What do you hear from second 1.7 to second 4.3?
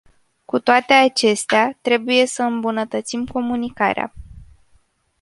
trebuie să îmbunătățim comunicarea.